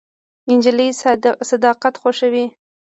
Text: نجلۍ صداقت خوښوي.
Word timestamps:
نجلۍ 0.51 0.87
صداقت 1.49 1.93
خوښوي. 2.01 2.45